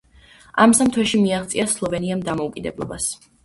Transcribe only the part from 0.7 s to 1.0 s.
სამ